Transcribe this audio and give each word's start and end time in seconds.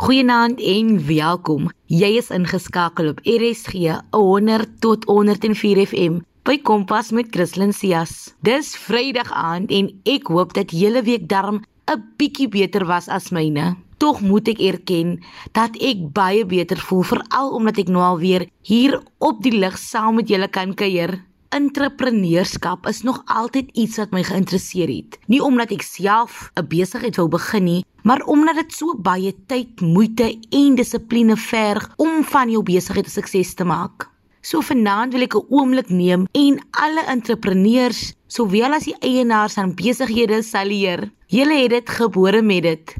Goeienaand 0.00 0.60
en 0.64 0.94
welkom. 1.06 1.66
Jy 1.92 2.08
is 2.16 2.30
ingeskakel 2.32 3.10
op 3.10 3.18
RSG 3.28 3.98
100 4.16 4.70
tot 4.80 5.04
104 5.04 5.82
FM 5.90 6.14
by 6.48 6.54
Kompas 6.64 7.10
met 7.12 7.28
Christlyn 7.34 7.74
Cias. 7.76 8.30
Dis 8.40 8.70
Vrydag 8.80 9.28
aand 9.28 9.68
en 9.68 9.90
ek 10.08 10.32
hoop 10.32 10.56
dat 10.56 10.72
julle 10.72 11.04
week 11.04 11.28
darm 11.28 11.60
'n 11.84 12.00
bietjie 12.16 12.48
beter 12.48 12.88
was 12.88 13.12
as 13.12 13.28
myne. 13.28 13.76
Tog 13.98 14.24
moet 14.24 14.48
ek 14.48 14.64
erken 14.72 15.20
dat 15.52 15.76
ek 15.76 16.08
baie 16.16 16.46
beter 16.46 16.80
voel 16.80 17.02
veral 17.02 17.52
omdat 17.52 17.76
ek 17.84 17.92
nou 17.92 18.00
al 18.02 18.18
weer 18.18 18.48
hier 18.64 19.02
op 19.18 19.42
die 19.42 19.52
lig 19.52 19.76
saam 19.78 20.14
met 20.14 20.28
julle 20.28 20.48
kan 20.48 20.74
kuier. 20.74 21.20
Entrepreneurskap 21.50 22.86
is 22.86 23.02
nog 23.02 23.22
altyd 23.26 23.70
iets 23.74 23.96
wat 23.98 24.12
my 24.14 24.22
geïnteresseer 24.22 24.88
het. 24.88 25.18
Nie 25.26 25.42
omdat 25.42 25.72
ek 25.74 25.82
self 25.82 26.50
'n 26.54 26.68
besigheid 26.68 27.16
wou 27.16 27.28
begin 27.28 27.64
nie, 27.64 27.84
maar 28.02 28.22
omdat 28.26 28.54
dit 28.54 28.72
so 28.72 28.94
baie 28.98 29.34
tyd, 29.46 29.80
moeite 29.80 30.38
en 30.50 30.74
dissipline 30.74 31.36
verg 31.36 31.88
om 31.96 32.24
van 32.24 32.50
jou 32.50 32.62
besigheid 32.62 33.06
'n 33.06 33.10
sukses 33.10 33.54
te 33.54 33.64
maak. 33.64 34.08
So 34.40 34.60
vanaand 34.60 35.12
wil 35.12 35.22
ek 35.22 35.34
'n 35.34 35.46
oomblik 35.48 35.88
neem 35.88 36.26
en 36.32 36.60
alle 36.70 37.04
entrepreneurs, 37.06 38.14
sowel 38.26 38.72
as 38.72 38.84
die 38.84 38.98
eienaars 39.00 39.54
van 39.54 39.74
besighede 39.74 40.42
sal 40.42 40.66
leer. 40.66 41.10
Julle 41.26 41.62
het 41.62 41.70
dit 41.70 41.88
gebore 41.88 42.42
met 42.42 42.62
dit. 42.62 42.96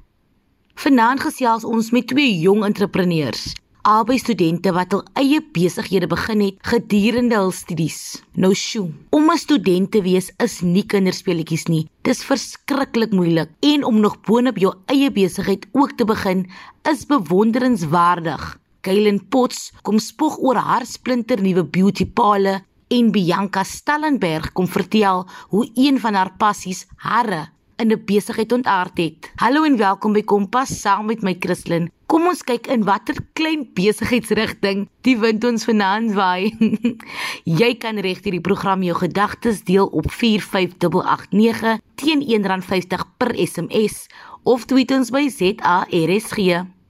Vanaand 0.74 1.20
gesels 1.20 1.64
ons 1.64 1.90
met 1.90 2.06
twee 2.06 2.38
jong 2.38 2.64
entrepreneurs 2.64 3.54
albei 3.82 4.18
studente 4.18 4.72
wat 4.76 4.92
hul 4.92 5.02
eie 5.16 5.40
besighede 5.54 6.08
begin 6.10 6.42
het 6.44 6.58
gedurende 6.70 7.38
hul 7.38 7.52
studies. 7.54 8.22
Nou 8.34 8.52
sjoe, 8.54 8.90
om 9.10 9.30
'n 9.30 9.38
student 9.38 9.90
te 9.90 10.02
wees 10.02 10.32
is 10.38 10.60
nie 10.60 10.84
kinderspeletjies 10.84 11.66
nie. 11.68 11.88
Dis 12.02 12.24
verskriklik 12.24 13.12
moeilik 13.12 13.50
en 13.60 13.84
om 13.84 14.00
nog 14.00 14.20
boonop 14.20 14.58
jou 14.58 14.74
eie 14.86 15.10
besigheid 15.10 15.66
ook 15.72 15.92
te 15.96 16.04
begin 16.04 16.50
is 16.90 17.06
bewonderenswaardig. 17.06 18.58
Kaylen 18.80 19.28
Potts 19.28 19.72
kom 19.82 19.98
spog 19.98 20.38
oor 20.38 20.56
haar 20.56 20.86
splinter 20.86 21.42
nuwe 21.42 21.64
beauty 21.64 22.06
parlor 22.06 22.60
en 22.88 23.10
Bianca 23.10 23.64
Stellenberg 23.64 24.52
kom 24.52 24.66
vertel 24.66 25.26
hoe 25.48 25.70
een 25.74 26.00
van 26.00 26.14
haar 26.14 26.32
passies 26.36 26.86
hare 26.96 27.48
in 27.80 27.92
'n 27.92 28.02
besigheid 28.04 28.52
ontaard 28.52 28.98
het. 28.98 29.32
Hallo 29.34 29.64
en 29.64 29.76
welkom 29.76 30.12
by 30.12 30.22
Kompas 30.22 30.80
saam 30.80 31.06
met 31.06 31.22
my 31.22 31.36
Christlyn. 31.38 31.90
Kom 32.06 32.26
ons 32.26 32.42
kyk 32.44 32.66
in 32.66 32.84
watter 32.84 33.16
klein 33.32 33.70
besigheidsrigting 33.74 34.88
die 35.00 35.18
wind 35.18 35.44
ons 35.44 35.64
vanaand 35.64 36.12
waai. 36.12 36.52
jy 37.60 37.74
kan 37.78 37.98
reg 37.98 38.20
hierdie 38.22 38.40
program 38.40 38.82
jou 38.82 38.96
gedagtes 38.96 39.62
deel 39.64 39.86
op 39.86 40.10
45889 40.10 41.78
teen 41.94 42.20
R1.50 42.20 43.06
per 43.16 43.32
SMS 43.36 44.06
of 44.42 44.64
tweet 44.64 44.90
ons 44.90 45.10
by 45.10 45.28
ZARSG. 45.28 46.36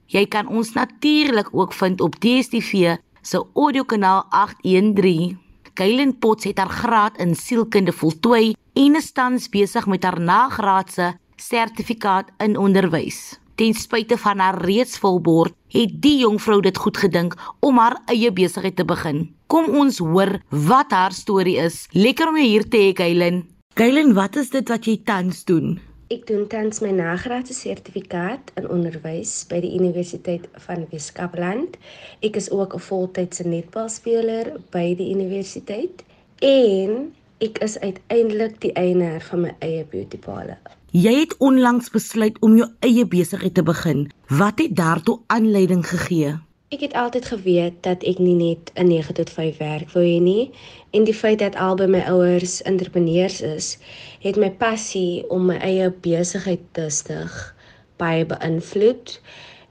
Jy 0.07 0.25
kan 0.27 0.49
ons 0.49 0.73
natuurlik 0.73 1.49
ook 1.53 1.73
vind 1.73 2.01
op 2.01 2.19
DStv 2.19 2.97
se 3.23 3.45
audiokanaal 3.55 4.27
813. 4.31 5.39
Kaylen 5.75 6.19
Potts 6.19 6.45
het 6.45 6.59
haar 6.59 6.69
graad 6.69 7.19
in 7.19 7.35
sielkunde 7.35 7.93
voltooi 7.93 8.55
en 8.81 8.97
is 8.97 9.11
tans 9.13 9.49
besig 9.53 9.85
met 9.93 10.05
haar 10.07 10.21
nagraadse 10.21 11.13
sertifikaat 11.37 12.31
in 12.41 12.57
onderwys. 12.57 13.37
Ten 13.61 13.75
spyte 13.77 14.17
van 14.17 14.41
haar 14.41 14.57
reeds 14.65 14.97
volbord, 15.03 15.53
het 15.75 15.99
die 16.01 16.23
jong 16.23 16.39
vrou 16.41 16.61
dit 16.65 16.77
goed 16.81 16.97
gedink 16.97 17.37
om 17.61 17.77
haar 17.77 17.99
eie 18.09 18.31
besigheid 18.33 18.79
te 18.79 18.87
begin. 18.89 19.27
Kom 19.53 19.69
ons 19.77 20.01
hoor 20.01 20.39
wat 20.49 20.97
haar 20.97 21.13
storie 21.13 21.59
is. 21.61 21.85
Lekker 21.93 22.33
om 22.33 22.41
jou 22.41 22.47
hier 22.47 22.65
te 22.65 22.81
hê, 22.81 22.97
Kaylen. 22.97 23.43
Kaylen, 23.77 24.15
wat 24.17 24.41
is 24.41 24.49
dit 24.55 24.73
wat 24.73 24.89
jy 24.89 24.97
tans 25.05 25.45
doen? 25.45 25.77
Ek 26.11 26.25
doen 26.27 26.49
tans 26.51 26.81
my 26.81 26.91
nagraadse 26.97 27.55
sertifikaat 27.55 28.49
in 28.57 28.65
onderwys 28.73 29.45
by 29.53 29.61
die 29.61 29.77
Universiteit 29.77 30.49
van 30.65 30.89
Weskaapland. 30.91 31.77
Ek 32.25 32.41
is 32.41 32.49
ook 32.51 32.75
'n 32.75 32.87
voltydse 32.89 33.45
netbalspeler 33.45 34.57
by 34.73 34.95
die 34.97 35.13
universiteit 35.13 36.03
en 36.41 37.13
ek 37.41 37.59
is 37.65 37.79
uiteindelik 37.81 38.61
die 38.61 38.73
eienaar 38.77 39.23
van 39.31 39.47
my 39.47 39.55
eie 39.65 39.85
beauty 39.89 40.19
parlor. 40.21 40.59
Jy 40.93 41.15
het 41.23 41.35
onlangs 41.39 41.89
besluit 41.95 42.37
om 42.45 42.57
jou 42.59 42.67
eie 42.85 43.07
besigheid 43.07 43.55
te 43.55 43.63
begin. 43.63 44.09
Wat 44.29 44.59
het 44.59 44.77
daartoe 44.77 45.21
aanleiding 45.33 45.87
gegee? 45.87 46.35
Ek 46.71 46.85
het 46.85 46.93
altyd 46.95 47.25
geweet 47.33 47.79
dat 47.87 48.05
ek 48.07 48.19
nie 48.19 48.35
net 48.35 48.71
'n 48.75 48.87
9 48.87 49.15
tot 49.15 49.31
5 49.31 49.57
werk 49.59 49.91
wil 49.91 50.03
hê 50.03 50.21
nie 50.23 50.51
en 50.91 51.05
die 51.05 51.15
feit 51.15 51.39
dat 51.39 51.57
albei 51.57 51.87
my 51.87 52.03
ouers 52.07 52.63
entrepreneurs 52.63 53.41
is, 53.41 53.79
het 54.21 54.37
my 54.37 54.51
passie 54.51 55.25
om 55.29 55.47
my 55.47 55.57
eie 55.57 55.91
besigheid 55.91 56.61
te 56.73 56.91
stig 56.91 57.55
baie 57.97 58.27
beïnvloed. 58.27 59.21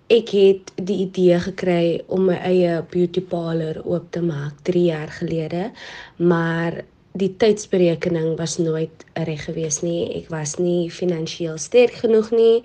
Ek 0.10 0.30
het 0.30 0.72
die 0.76 0.98
idee 1.06 1.40
gekry 1.40 2.02
om 2.08 2.26
my 2.26 2.36
eie 2.36 2.84
beauty 2.92 3.22
parlor 3.22 3.82
oop 3.86 4.12
te 4.12 4.22
maak 4.22 4.54
3 4.64 4.84
jaar 4.84 5.08
gelede, 5.08 5.72
maar 6.18 6.84
die 7.18 7.32
tydsberekening 7.42 8.38
was 8.38 8.58
nooit 8.58 9.06
reg 9.14 9.46
gewees 9.48 9.82
nie. 9.82 10.10
Ek 10.22 10.30
was 10.30 10.58
nie 10.62 10.90
finansiëel 10.94 11.58
sterk 11.58 12.02
genoeg 12.04 12.32
nie. 12.36 12.58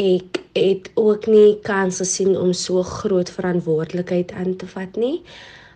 Ek 0.00 0.40
het 0.56 0.90
ook 0.98 1.26
nie 1.30 1.58
kans 1.66 2.00
gesien 2.02 2.36
om 2.36 2.52
so 2.52 2.82
groot 2.82 3.30
verantwoordelikheid 3.30 4.32
aan 4.32 4.56
te 4.56 4.66
vat 4.66 4.96
nie. 4.96 5.22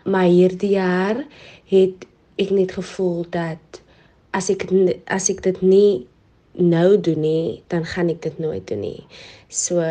Maar 0.08 0.30
hierdie 0.32 0.74
jaar 0.74 1.24
het 1.68 2.06
ek 2.40 2.54
net 2.54 2.72
gevoel 2.78 3.26
dat 3.34 3.82
as 4.32 4.48
ek 4.50 4.64
as 5.10 5.28
ek 5.30 5.42
dit 5.44 5.60
nie 5.62 6.06
nou 6.58 6.98
doen 7.00 7.20
nie, 7.22 7.62
dan 7.70 7.84
gaan 7.86 8.10
ek 8.10 8.22
dit 8.24 8.38
nooit 8.42 8.64
doen 8.66 8.80
nie. 8.82 9.04
So 9.48 9.82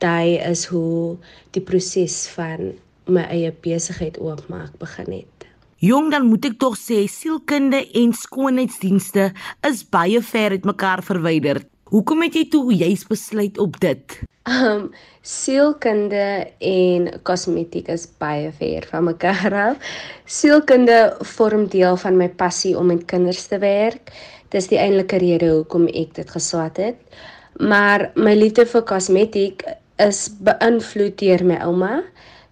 daai 0.00 0.40
is 0.40 0.64
hoe 0.72 1.18
die 1.54 1.62
proses 1.62 2.24
van 2.34 2.72
my 3.10 3.26
eie 3.30 3.52
besigheid 3.62 4.18
oopmaak 4.22 4.74
begin 4.80 5.20
het. 5.20 5.39
Jong 5.80 6.10
dan 6.12 6.26
moet 6.28 6.44
ek 6.44 6.58
tog 6.60 6.74
sê 6.76 7.06
sielkunde 7.08 7.78
en 7.96 8.10
skoonheidsdienste 8.12 9.30
is 9.64 9.78
baie 9.88 10.20
ver 10.20 10.52
uit 10.52 10.66
mekaar 10.68 11.00
verwyder. 11.00 11.62
Hoekom 11.88 12.20
het 12.26 12.34
jy 12.36 12.42
toe 12.52 12.74
juis 12.76 13.06
besluit 13.08 13.56
op 13.56 13.78
dit? 13.80 14.16
Um 14.44 14.90
sielkunde 15.24 16.50
en 16.68 17.06
kosmetiek 17.24 17.88
is 17.94 18.04
baie 18.20 18.50
ver 18.58 18.84
van 18.90 19.06
mekaar 19.08 19.56
af. 19.62 19.94
Sielkunde 20.28 20.98
vorm 21.32 21.64
deel 21.72 21.96
van 22.02 22.20
my 22.20 22.28
passie 22.28 22.74
om 22.76 22.92
met 22.92 23.06
kinders 23.08 23.46
te 23.48 23.56
werk. 23.64 24.12
Dis 24.52 24.68
die 24.68 24.80
eintlike 24.82 25.22
rede 25.24 25.48
hoekom 25.54 25.86
ek 25.88 26.12
dit 26.20 26.34
geswat 26.36 26.76
het. 26.76 27.00
Maar 27.56 28.10
my 28.20 28.36
liefde 28.36 28.68
vir 28.68 28.84
kosmetiek 28.84 29.64
is 29.96 30.26
beïnvloed 30.44 31.16
deur 31.24 31.46
my 31.54 31.56
ouma. 31.64 32.02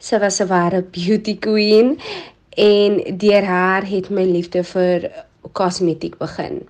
Sy 0.00 0.16
was 0.16 0.40
'n 0.40 0.48
ware 0.48 0.80
beauty 0.80 1.36
queen 1.36 1.98
en 2.58 3.18
deur 3.18 3.44
haar 3.44 3.86
het 3.86 4.10
my 4.10 4.24
liefde 4.26 4.64
vir 4.66 5.06
kosmetiek 5.54 6.16
begin. 6.18 6.64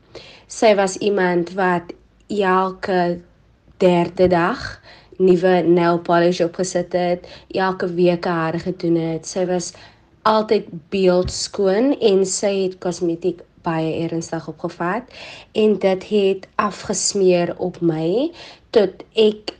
Sy 0.49 0.75
was 0.77 0.99
iemand 1.05 1.55
wat 1.57 1.95
elke 2.29 3.21
derde 3.81 4.27
dag 4.29 4.65
nuwe 5.19 5.63
nail 5.67 5.99
polish 6.05 6.41
opgesit 6.45 6.93
het, 6.93 7.25
elke 7.57 7.89
week 7.97 8.29
haar 8.29 8.59
gedoen 8.61 8.99
het. 9.01 9.27
Sy 9.27 9.47
was 9.49 9.73
altyd 10.29 10.69
beeldskoon 10.93 11.95
en 12.05 12.25
sy 12.29 12.53
het 12.67 12.77
kosmetiek 12.85 13.41
baie 13.65 13.95
ernstig 14.05 14.45
opgevat 14.49 15.09
en 15.59 15.79
dit 15.83 16.05
het 16.13 16.45
afgesmeer 16.61 17.55
op 17.57 17.81
my 17.81 18.29
tot 18.77 19.03
ek 19.19 19.55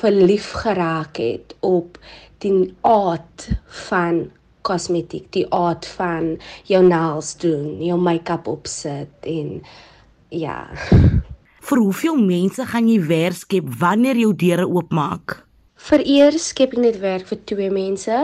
verlief 0.00 0.50
geraak 0.64 1.22
het 1.22 1.54
op 1.64 1.96
die 2.44 2.74
aard 2.84 3.48
van 3.88 4.26
kosmetiek, 4.66 5.26
die 5.32 5.46
aard 5.54 5.86
van 5.96 6.34
jou 6.68 6.82
nails 6.84 7.34
doen, 7.42 7.78
jou 7.82 7.98
make-up 8.00 8.48
opsit 8.50 9.28
en 9.28 9.60
ja. 10.28 10.64
Vir 11.70 11.78
hoeveel 11.84 12.16
mense 12.16 12.64
gaan 12.66 12.88
jy 12.88 13.00
werk 13.04 13.36
skep 13.36 13.66
wanneer 13.80 14.18
jou 14.18 14.32
deure 14.34 14.66
oopmaak? 14.66 15.42
Vereers 15.80 16.50
skep 16.52 16.74
ek 16.76 16.80
net 16.84 16.96
werk 17.02 17.28
vir 17.28 17.38
twee 17.48 17.70
mense. 17.72 18.16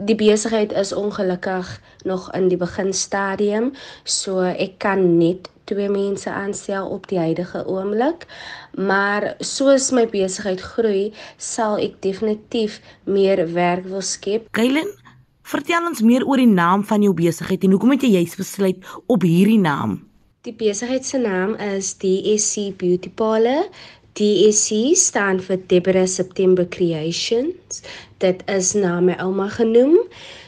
Die 0.00 0.16
besigheid 0.16 0.72
is 0.72 0.94
ongelukkig 0.96 1.68
nog 2.08 2.30
in 2.34 2.48
die 2.48 2.56
beginstadium, 2.56 3.74
so 4.04 4.40
ek 4.48 4.78
kan 4.80 5.02
net 5.18 5.50
twee 5.68 5.90
mense 5.92 6.30
aanstel 6.30 6.88
op 6.88 7.04
die 7.10 7.18
huidige 7.20 7.62
oomblik. 7.68 8.24
Maar 8.74 9.34
soos 9.44 9.90
my 9.94 10.06
besigheid 10.10 10.62
groei, 10.72 11.10
sal 11.36 11.78
ek 11.82 12.00
definitief 12.06 12.80
meer 13.04 13.44
werk 13.52 13.86
wil 13.92 14.02
skep. 14.02 14.48
Kaylen, 14.56 14.88
Vertel 15.50 15.82
ons 15.88 15.98
meer 16.06 16.22
oor 16.28 16.38
die 16.38 16.50
naam 16.50 16.84
van 16.86 17.02
jou 17.02 17.10
besigheid 17.16 17.64
en 17.66 17.72
hoekom 17.74 17.90
het 17.96 18.04
jy 18.06 18.10
juist 18.12 18.38
besluit 18.38 18.84
op 19.10 19.24
hierdie 19.26 19.58
naam? 19.58 19.96
Die 20.46 20.54
besigheid 20.54 21.08
se 21.08 21.18
naam 21.18 21.56
is 21.64 21.88
DSC 21.98 22.68
Beauty 22.78 23.10
Parlor. 23.18 23.66
DSC 24.14 24.94
staan 24.98 25.40
vir 25.42 25.58
Deborah 25.72 26.06
September 26.06 26.68
Creations. 26.70 27.82
Dit 28.22 28.44
is 28.46 28.76
na 28.78 29.00
my 29.02 29.16
ouma 29.24 29.48
genoem. 29.56 29.96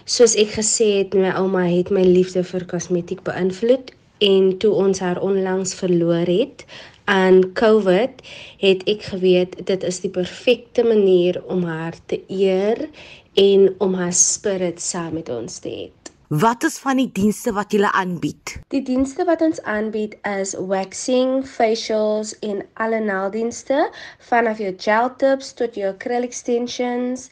Soos 0.06 0.37
ek 0.38 0.54
gesê 0.60 0.88
het, 1.00 1.19
my 1.19 1.34
ouma 1.34 1.66
het 1.66 1.90
my 1.90 2.06
liefde 2.06 2.46
vir 2.46 2.69
kosmetiek 2.70 3.26
beïnvloed 3.26 3.90
en 4.22 4.52
toe 4.62 4.70
ons 4.84 5.02
haar 5.02 5.19
onlangs 5.19 5.75
verloor 5.75 6.31
het, 6.31 6.62
aan 7.10 7.52
COVID 7.58 8.22
het 8.62 8.84
ek 8.87 9.02
geweet 9.10 9.56
dit 9.66 9.82
is 9.82 9.98
die 10.05 10.10
perfekte 10.10 10.84
manier 10.87 11.40
om 11.50 11.64
haar 11.66 11.98
te 12.06 12.20
eer 12.31 12.87
en 13.34 13.75
om 13.79 13.94
haar 13.94 14.12
spirit 14.12 14.81
saam 14.81 15.14
met 15.14 15.29
ons 15.29 15.58
te 15.58 15.69
hê. 15.69 15.90
Wat 16.32 16.64
is 16.64 16.79
van 16.81 16.96
die 16.96 17.11
dienste 17.12 17.52
wat 17.52 17.73
jy 17.73 17.84
aanbied? 17.84 18.55
Die 18.73 18.81
dienste 18.84 19.25
wat 19.29 19.43
ons 19.44 19.61
aanbied 19.69 20.14
is 20.29 20.55
waxing, 20.56 21.43
facials 21.44 22.32
en 22.40 22.62
alle 22.81 23.00
naildienste, 23.05 23.90
vanaf 24.29 24.62
jou 24.64 24.73
gel 24.81 25.11
tips 25.20 25.52
tot 25.52 25.76
jou 25.76 25.90
acrylic 25.93 26.32
extensions. 26.32 27.29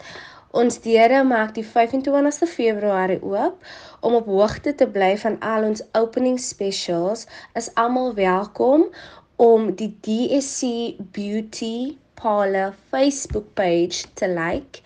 Ons 0.53 0.81
deure 0.85 1.23
maak 1.25 1.55
die 1.57 1.65
25ste 1.65 2.49
Februarie 2.49 3.21
oop 3.25 3.57
om 4.05 4.17
op 4.21 4.29
hoogte 4.29 4.75
te 4.77 4.89
bly 4.89 5.15
van 5.25 5.39
al 5.41 5.65
ons 5.69 5.85
opening 5.97 6.37
specials. 6.41 7.25
Is 7.57 7.73
almal 7.81 8.13
welkom 8.21 8.89
om 9.37 9.71
die 9.81 9.95
DSC 10.05 11.01
Beauty 11.17 11.97
Parlor 12.21 12.75
Facebook 12.93 13.55
page 13.57 14.05
te 14.13 14.29
like 14.29 14.85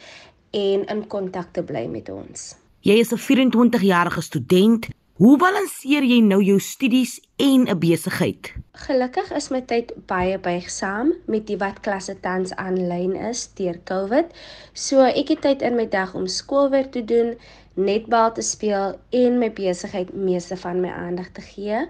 en 0.55 0.85
in 0.95 1.07
kontak 1.11 1.53
te 1.53 1.63
bly 1.67 1.87
met 1.91 2.09
ons. 2.13 2.55
Jy 2.85 2.99
is 3.01 3.13
'n 3.13 3.19
24-jarige 3.19 4.23
student. 4.23 4.89
Hoe 5.15 5.37
balanseer 5.39 6.03
jy 6.03 6.21
nou 6.21 6.43
jou 6.43 6.59
studies 6.61 7.21
en 7.37 7.69
'n 7.69 7.79
besigheid? 7.79 8.53
Gelukkig 8.73 9.33
is 9.33 9.49
my 9.49 9.61
tyd 9.61 9.93
baie 10.07 10.39
buigsaam 10.39 11.13
met 11.27 11.47
die 11.47 11.57
wat 11.57 11.81
klasse 11.81 12.21
tans 12.21 12.55
aanlyn 12.55 13.15
is 13.17 13.51
deur 13.55 13.79
COVID. 13.85 14.27
So 14.73 15.01
ek 15.01 15.29
het 15.29 15.41
tyd 15.41 15.63
in 15.63 15.77
my 15.77 15.89
dag 15.89 16.15
om 16.15 16.27
skoolwerk 16.27 16.93
te 16.93 17.05
doen, 17.05 17.39
netbal 17.75 18.33
te 18.33 18.43
speel 18.43 18.99
en 19.11 19.39
my 19.39 19.53
besigheid 19.53 20.13
meeste 20.15 20.57
van 20.57 20.81
my 20.81 20.89
aandag 20.91 21.29
te 21.33 21.41
gee 21.41 21.89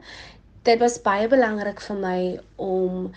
dit 0.65 0.81
was 0.81 1.01
baie 1.05 1.29
belangrik 1.29 1.81
vir 1.85 1.99
my 2.01 2.19
om 2.57 3.09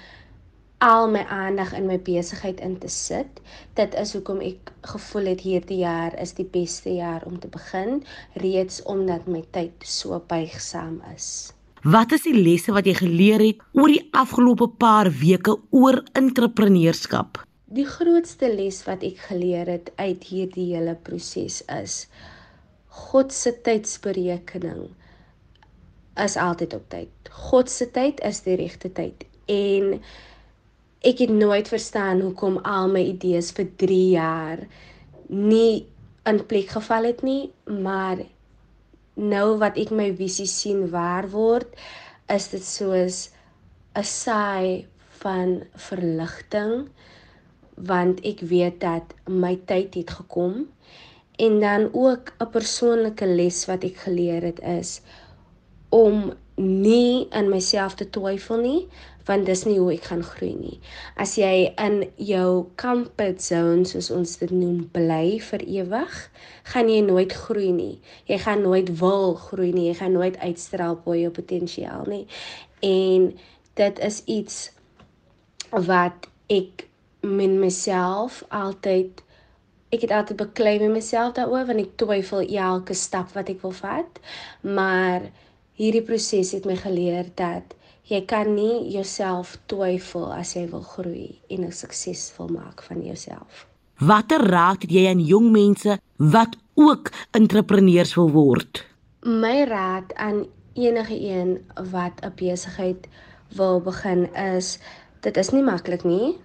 al 0.77 1.09
my 1.09 1.23
aandag 1.33 1.73
in 1.73 1.87
my 1.89 1.97
besigheid 1.97 2.59
in 2.61 2.77
te 2.77 2.89
sit. 2.91 3.41
Dit 3.73 3.95
is 3.97 4.13
hoekom 4.13 4.41
ek 4.45 4.71
gevoel 4.91 5.31
het 5.33 5.41
hierdie 5.41 5.81
jaar 5.81 6.13
is 6.21 6.35
die 6.37 6.45
beste 6.45 6.93
jaar 6.99 7.25
om 7.25 7.39
te 7.41 7.49
begin, 7.49 8.03
reeds 8.43 8.83
omdat 8.85 9.27
my 9.27 9.43
tyd 9.51 9.73
so 9.81 10.19
buigsaam 10.29 11.01
is. 11.15 11.51
Wat 11.81 12.11
is 12.11 12.25
die 12.25 12.35
lesse 12.35 12.73
wat 12.73 12.85
jy 12.85 12.93
geleer 12.97 13.41
het 13.41 13.61
oor 13.77 13.89
die 13.89 14.05
afgelope 14.17 14.67
paar 14.81 15.09
weke 15.21 15.57
oor 15.71 16.01
entrepreneurskap? 16.17 17.41
Die 17.73 17.85
grootste 17.85 18.49
les 18.53 18.83
wat 18.87 19.03
ek 19.03 19.21
geleer 19.29 19.69
het 19.69 19.91
uit 19.97 20.23
hierdie 20.29 20.71
hele 20.75 20.95
proses 20.95 21.61
is 21.73 22.05
God 23.07 23.33
se 23.33 23.51
tydsberekening 23.61 24.87
is 26.17 26.37
altyd 26.41 26.73
op 26.73 26.85
tyd. 26.89 27.29
God 27.49 27.69
se 27.69 27.85
tyd 27.93 28.21
is 28.25 28.41
die 28.45 28.55
regte 28.57 28.89
tyd. 28.89 29.25
En 29.45 29.99
ek 31.07 31.21
het 31.23 31.31
nooit 31.31 31.69
verstaan 31.71 32.21
hoekom 32.25 32.57
al 32.67 32.89
my 32.91 33.03
idees 33.13 33.53
vir 33.55 33.69
3 33.79 33.99
jaar 34.11 34.63
nie 35.29 35.85
in 36.27 36.41
plek 36.49 36.73
geval 36.75 37.07
het 37.07 37.21
nie, 37.23 37.51
maar 37.63 38.19
nou 39.15 39.47
wat 39.61 39.79
ek 39.79 39.93
my 39.95 40.09
visie 40.19 40.49
sien 40.51 40.87
waar 40.91 41.29
word, 41.31 41.69
is 42.27 42.49
dit 42.51 42.63
soos 42.63 43.29
'n 43.95 44.03
saai 44.03 44.85
van 45.23 45.63
verligting 45.87 46.89
want 47.77 48.19
ek 48.25 48.41
weet 48.41 48.79
dat 48.81 49.13
my 49.29 49.55
tyd 49.69 49.93
het 49.93 50.09
gekom. 50.09 50.67
En 51.37 51.59
dan 51.59 51.89
ook 51.93 52.33
'n 52.39 52.49
persoonlike 52.51 53.25
les 53.25 53.65
wat 53.65 53.83
ek 53.83 53.97
geleer 53.97 54.41
het 54.41 54.59
is 54.59 55.01
om 55.89 56.33
nie 56.55 57.27
in 57.31 57.49
myself 57.49 57.95
te 57.95 58.09
twyfel 58.09 58.57
nie 58.57 58.87
want 59.27 59.45
dis 59.45 59.65
nie 59.67 59.77
hoe 59.79 59.91
ek 59.93 60.07
gaan 60.09 60.23
groei 60.23 60.53
nie. 60.55 60.77
As 61.19 61.35
jy 61.39 61.73
in 61.83 61.99
jou 62.15 62.67
comfort 62.79 63.43
zone 63.43 63.83
soos 63.89 64.09
ons 64.13 64.37
dit 64.41 64.53
noem 64.55 64.85
bly 64.93 65.37
vir 65.49 65.65
ewig, 65.81 66.15
gaan 66.71 66.91
jy 66.91 67.01
nooit 67.05 67.35
groei 67.35 67.73
nie. 67.75 67.97
Jy 68.31 68.39
gaan 68.45 68.63
nooit 68.65 68.91
wil 69.01 69.35
groei 69.35 69.73
nie. 69.75 69.89
Jy 69.89 69.99
gaan 70.01 70.15
nooit 70.15 70.39
uitstraal 70.39 70.97
op 70.99 71.11
jou 71.15 71.31
potensiaal 71.35 72.07
nie. 72.07 72.25
En 72.85 73.31
dit 73.77 74.03
is 74.07 74.21
iets 74.25 74.59
wat 75.71 76.27
ek 76.51 76.87
min 77.27 77.57
myself 77.59 78.43
altyd 78.55 79.23
ek 79.95 80.03
het 80.03 80.11
altyd 80.11 80.39
beklei 80.39 80.75
met 80.79 80.97
myself 80.99 81.35
daaroor 81.37 81.67
want 81.67 81.83
ek 81.83 81.95
twyfel 81.99 82.43
elke 82.43 82.95
stap 82.95 83.31
wat 83.35 83.51
ek 83.51 83.61
wil 83.63 83.75
vat. 83.75 84.19
Maar 84.63 85.29
hierdie 85.79 86.03
proses 86.03 86.51
het 86.55 86.67
my 86.67 86.75
geleer 86.79 87.29
dat 87.39 87.76
jy 88.07 88.21
kan 88.25 88.53
nie 88.55 88.87
jouself 88.93 89.57
twyfel 89.67 90.29
as 90.33 90.53
jy 90.55 90.67
wil 90.71 90.83
groei 90.83 91.41
en 91.49 91.65
'n 91.65 91.71
suksesvol 91.71 92.47
maak 92.47 92.81
van 92.81 93.03
jouself. 93.03 93.67
Watter 93.99 94.41
raad 94.41 94.81
het 94.81 94.91
jy 94.91 95.07
aan 95.07 95.19
jong 95.19 95.51
mense 95.51 95.99
wat 96.17 96.55
ook 96.75 97.11
entrepreneurs 97.31 98.15
wil 98.15 98.31
word? 98.31 98.85
My 99.21 99.65
raad 99.65 100.13
aan 100.15 100.45
enige 100.73 101.17
een 101.19 101.65
wat 101.91 102.21
'n 102.21 102.31
besigheid 102.35 103.07
wil 103.55 103.81
begin 103.81 104.33
is 104.33 104.79
dit 105.21 105.37
is 105.37 105.49
nie 105.49 105.63
maklik 105.63 106.03
nie 106.03 106.37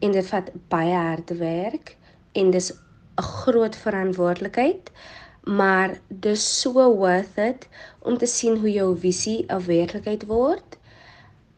en 0.00 0.12
dit 0.12 0.26
vat 0.26 0.50
baie 0.68 0.94
harde 0.94 1.34
werk 1.34 1.96
en 2.32 2.50
dis 2.50 2.72
'n 2.72 3.22
groot 3.22 3.76
verantwoordelikheid 3.76 4.90
maar 5.46 6.00
dis 6.08 6.60
so 6.60 6.72
worth 6.96 7.38
it 7.38 7.68
om 8.02 8.18
te 8.18 8.26
sien 8.26 8.58
hoe 8.58 8.70
jou 8.70 8.96
visie 8.98 9.44
'n 9.48 9.66
werklikheid 9.66 10.26
word. 10.26 10.78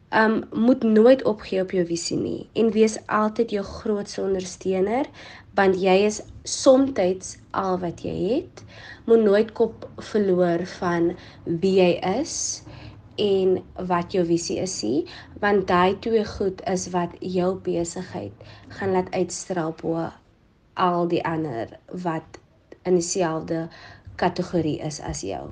Um 0.09 0.43
moet 0.51 0.83
nooit 0.83 1.23
opgee 1.23 1.61
op 1.61 1.71
jou 1.71 1.85
visie 1.85 2.17
nie 2.17 2.49
en 2.53 2.71
wees 2.73 2.97
altyd 3.05 3.51
jou 3.51 3.63
grootste 3.65 4.23
ondersteuner 4.23 5.05
want 5.53 5.77
jy 5.77 5.93
is 6.07 6.21
soms 6.43 7.37
al 7.51 7.77
wat 7.79 8.01
jy 8.01 8.15
het. 8.33 8.63
Moet 9.05 9.23
nooit 9.23 9.51
kop 9.51 9.89
verloor 9.97 10.65
van 10.79 11.11
wie 11.45 11.75
jy 11.77 11.91
is 12.21 12.63
en 13.19 13.59
wat 13.75 14.13
jou 14.15 14.25
visie 14.25 14.57
is 14.63 14.81
nie 14.81 15.05
want 15.39 15.67
daai 15.67 15.99
twee 15.99 16.25
goed 16.25 16.61
is 16.65 16.89
wat 16.95 17.15
jou 17.19 17.53
besigheid 17.69 18.33
gaan 18.79 18.91
laat 18.95 19.13
uitstraal 19.13 19.75
bo 19.81 20.09
al 20.73 21.07
die 21.11 21.23
ander 21.27 21.77
wat 22.03 22.39
in 22.87 22.95
dieselfde 22.95 23.67
kategorie 24.15 24.79
is 24.79 25.01
as 25.03 25.21
jou. 25.21 25.49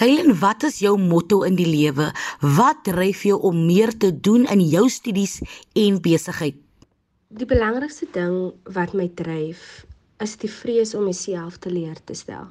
Kylen, 0.00 0.32
wat 0.40 0.62
is 0.64 0.78
jou 0.80 0.94
motto 0.96 1.42
in 1.44 1.58
die 1.58 1.68
lewe? 1.68 2.06
Wat 2.56 2.78
dryf 2.86 3.26
jou 3.28 3.34
om 3.44 3.58
meer 3.66 3.90
te 3.92 4.08
doen 4.08 4.46
in 4.48 4.62
jou 4.64 4.86
studies 4.88 5.34
en 5.76 5.98
besigheid? 6.00 6.56
Die 7.36 7.44
belangrikste 7.44 8.08
ding 8.14 8.54
wat 8.72 8.94
my 8.96 9.10
dryf 9.18 9.84
is 10.24 10.38
die 10.40 10.48
vrees 10.48 10.94
om 10.96 11.04
myself 11.04 11.58
te 11.60 11.68
leer 11.68 12.00
te 12.08 12.16
stel. 12.16 12.48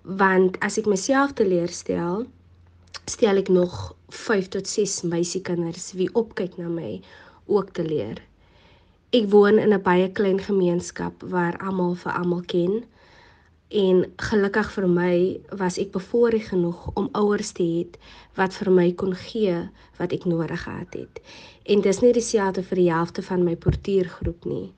Want 0.00 0.56
as 0.64 0.80
ek 0.80 0.88
myself 0.88 1.36
te 1.36 1.44
leer 1.44 1.68
stel, 1.68 2.24
stel 3.04 3.42
ek 3.44 3.52
nog 3.52 3.92
5 4.16 4.48
tot 4.56 4.72
6 4.72 5.02
meisiekinders 5.12 5.92
wie 6.00 6.08
opkyk 6.16 6.56
na 6.56 6.72
my 6.72 6.94
ook 7.52 7.74
te 7.76 7.84
leer. 7.84 8.24
Ek 9.12 9.28
woon 9.28 9.60
in 9.60 9.76
'n 9.76 9.82
baie 9.84 10.08
klein 10.08 10.40
gemeenskap 10.40 11.20
waar 11.20 11.60
almal 11.60 12.00
vir 12.00 12.16
almal 12.16 12.44
ken. 12.48 12.80
En 13.68 14.04
gelukkig 14.16 14.68
vir 14.72 14.88
my 14.88 15.40
was 15.58 15.78
ek 15.82 15.90
bevoorreg 15.90 16.48
genoeg 16.48 16.86
om 16.94 17.08
ouers 17.18 17.50
te 17.52 17.64
hê 17.66 17.84
wat 18.38 18.54
vir 18.54 18.70
my 18.70 18.92
kon 18.92 19.14
gee 19.14 19.56
wat 19.98 20.12
ek 20.12 20.24
nodig 20.24 20.62
gehad 20.62 20.94
het. 20.94 21.20
En 21.66 21.80
dis 21.82 22.00
nie 22.00 22.12
dieselfde 22.12 22.62
vir 22.62 22.76
die 22.76 22.92
helfte 22.92 23.22
van 23.22 23.42
my 23.44 23.56
portiergroep 23.56 24.44
nie. 24.44 24.72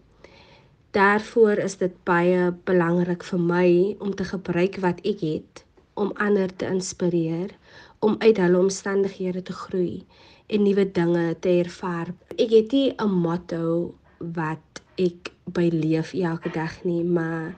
Daarvoor 0.97 1.61
is 1.61 1.76
dit 1.76 1.92
baie 2.09 2.52
belangrik 2.64 3.25
vir 3.25 3.38
my 3.38 3.97
om 4.00 4.14
te 4.16 4.25
gebruik 4.25 4.80
wat 4.80 5.04
ek 5.04 5.21
het 5.21 5.64
om 5.95 6.14
ander 6.16 6.49
te 6.57 6.64
inspireer 6.66 7.52
om 7.99 8.16
uit 8.18 8.37
hulle 8.38 8.59
omstandighede 8.59 9.42
te 9.42 9.52
groei 9.52 10.07
en 10.47 10.62
nuwe 10.62 10.87
dinge 10.97 11.37
te 11.45 11.59
ervaar. 11.61 12.14
Ek 12.38 12.50
het 12.50 12.73
nie 12.73 12.95
'n 12.97 13.11
motto 13.11 13.95
wat 14.18 14.80
ek 14.97 15.33
by 15.45 15.68
leef 15.73 16.14
elke 16.14 16.50
dag 16.50 16.85
nie, 16.85 17.04
maar 17.04 17.54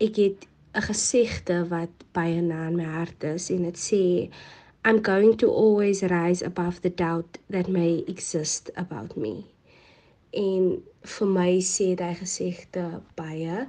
ek 0.00 0.16
het 0.16 0.46
'n 0.74 0.86
gesegde 0.90 1.56
wat 1.68 1.92
baie 2.12 2.40
na 2.40 2.66
in 2.68 2.76
my 2.76 2.84
hart 2.84 3.24
is 3.24 3.50
en 3.50 3.62
dit 3.62 3.78
sê 3.78 4.04
I'm 4.84 5.02
going 5.02 5.36
to 5.38 5.48
always 5.50 6.02
rise 6.02 6.42
above 6.42 6.80
the 6.80 6.94
doubt 7.04 7.38
that 7.50 7.68
may 7.68 8.02
exist 8.06 8.70
about 8.74 9.16
me. 9.16 9.44
En 10.32 10.82
vir 11.02 11.28
my 11.28 11.52
sê 11.60 11.94
daai 11.94 12.14
gesegde 12.14 13.02
baie 13.14 13.66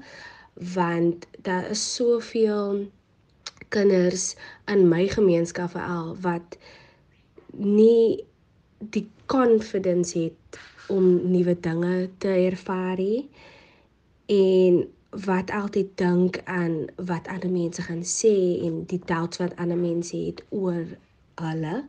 want 0.75 1.27
daar 1.41 1.69
is 1.69 1.83
soveel 1.95 2.87
kinders 3.69 4.35
in 4.67 4.87
my 4.89 5.07
gemeenskap 5.07 5.71
veral 5.75 6.15
wat 6.21 6.57
nie 7.57 8.23
die 8.79 9.07
confidence 9.25 10.19
het 10.19 10.59
om 10.87 11.31
nuwe 11.31 11.55
dinge 11.59 12.09
te 12.23 12.31
ervaar 12.47 12.99
nie 12.99 13.29
en 14.27 14.83
wat 15.11 15.51
altyd 15.51 15.97
dink 15.99 16.41
aan 16.45 16.85
wat 16.95 17.27
ander 17.27 17.51
mense 17.51 17.81
gaan 17.81 18.03
sê 18.07 18.35
en 18.67 18.83
die 18.87 19.01
doubts 19.05 19.37
wat 19.43 19.55
ander 19.55 19.77
mense 19.77 20.17
het 20.17 20.43
oor 20.49 20.85
hulle 21.41 21.83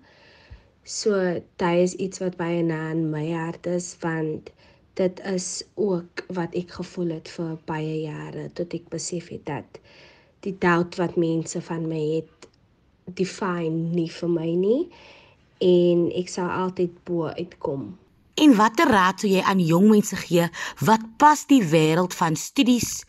So 0.84 1.14
dit 1.56 1.62
is 1.78 1.94
iets 1.94 2.18
wat 2.18 2.36
baie 2.36 2.62
na 2.62 2.90
in 2.90 3.10
my 3.10 3.30
hart 3.30 3.66
is 3.70 3.96
want 4.00 4.50
dit 4.98 5.20
is 5.30 5.62
ook 5.74 6.24
wat 6.26 6.54
ek 6.58 6.74
gevoel 6.74 7.14
het 7.14 7.30
vir 7.30 7.52
baie 7.70 8.00
jare 8.02 8.48
tot 8.58 8.74
ek 8.74 8.88
besef 8.90 9.28
het 9.30 9.44
dat 9.46 9.78
die 10.42 10.56
doubt 10.58 10.98
wat 10.98 11.14
mense 11.16 11.62
van 11.62 11.86
my 11.86 12.00
het 12.16 12.48
define 13.06 13.94
nie 13.94 14.08
vir 14.10 14.32
my 14.34 14.48
nie 14.58 14.82
en 15.62 16.08
ek 16.18 16.34
sal 16.34 16.50
altyd 16.50 16.98
bo 17.06 17.30
uitkom. 17.30 17.92
En 18.42 18.56
watter 18.58 18.88
raad 18.90 19.20
sou 19.22 19.28
jy 19.30 19.42
aan 19.46 19.60
jong 19.62 19.84
mense 19.86 20.16
gee 20.18 20.48
wat 20.82 21.02
pas 21.22 21.44
die 21.46 21.60
wêreld 21.62 22.14
van 22.18 22.34
studies 22.34 23.04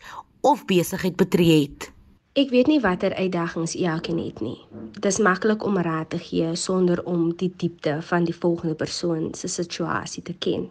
of 0.46 0.60
besigheid 0.68 1.16
betree 1.18 1.56
het? 1.64 1.88
Ek 2.38 2.52
weet 2.54 2.68
nie 2.70 2.78
watter 2.82 3.14
uitdagings 3.18 3.74
elkeen 3.74 4.20
het 4.22 4.38
nie. 4.44 4.60
Dit 4.94 5.08
is 5.10 5.18
maklik 5.18 5.64
om 5.66 5.80
raad 5.82 6.12
te 6.14 6.20
gee 6.22 6.52
sonder 6.54 7.02
om 7.10 7.32
die 7.40 7.50
diepte 7.56 7.96
van 8.10 8.28
die 8.28 8.36
volgende 8.36 8.78
persoon 8.78 9.32
se 9.34 9.50
situasie 9.50 10.22
te 10.22 10.36
ken. 10.38 10.68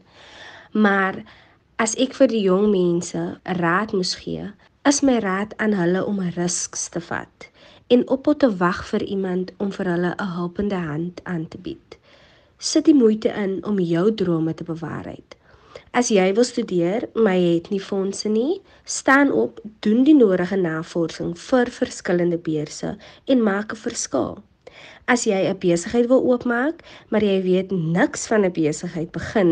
Maar 0.72 1.20
as 1.76 1.98
ek 2.00 2.16
vir 2.16 2.32
die 2.32 2.44
jong 2.46 2.70
mense 2.72 3.24
raad 3.60 3.92
moes 3.92 4.14
gee, 4.22 4.48
is 4.88 5.02
my 5.04 5.18
raad 5.20 5.58
aan 5.60 5.76
hulle 5.76 6.06
om 6.08 6.24
risks 6.38 6.88
te 6.96 7.04
vat 7.04 7.50
en 7.92 8.08
op 8.08 8.32
te 8.40 8.48
wag 8.64 8.86
vir 8.94 9.04
iemand 9.04 9.52
om 9.60 9.76
vir 9.76 9.92
hulle 9.92 10.16
'n 10.16 10.32
helpende 10.40 10.80
hand 10.88 11.20
aan 11.24 11.48
te 11.48 11.58
bied. 11.58 12.00
Sit 12.64 12.86
die 12.88 12.96
moeite 12.96 13.28
in 13.36 13.58
om 13.68 13.80
jou 13.84 14.06
drome 14.16 14.54
te 14.56 14.64
bewaarheid. 14.64 15.34
As 16.00 16.08
jy 16.16 16.30
wil 16.38 16.46
studeer, 16.48 17.04
maar 17.12 17.36
jy 17.36 17.58
het 17.58 17.66
nie 17.74 17.82
fondse 17.84 18.30
nie, 18.32 18.62
staan 18.88 19.34
op, 19.36 19.58
doen 19.84 20.06
die 20.08 20.14
nodige 20.16 20.56
navorsing 20.62 21.34
vir 21.42 21.72
verskillende 21.78 22.38
beurse 22.46 22.94
en 23.28 23.44
maak 23.44 23.74
'n 23.76 23.82
verskil. 23.82 24.38
As 25.12 25.26
jy 25.28 25.42
'n 25.50 25.60
besigheid 25.66 26.08
wil 26.08 26.24
oopmaak, 26.32 26.80
maar 27.10 27.24
jy 27.24 27.42
weet 27.44 27.72
niks 27.72 28.28
van 28.32 28.46
'n 28.46 28.56
besigheid 28.56 29.12
begin, 29.12 29.52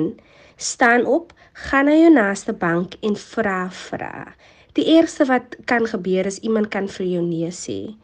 staan 0.56 1.06
op, 1.06 1.34
gaan 1.54 1.86
na 1.86 1.96
jou 1.96 2.14
naaste 2.14 2.54
bank 2.54 2.96
en 3.02 3.16
vra 3.16 3.70
vra. 3.72 4.36
Die 4.74 4.86
eerste 4.86 5.26
wat 5.26 5.56
kan 5.66 5.86
gebeur 5.86 6.26
is 6.26 6.40
iemand 6.40 6.68
kan 6.68 6.88
vir 6.88 7.06
jou 7.06 7.24
nee 7.24 7.52
sê. 7.52 7.96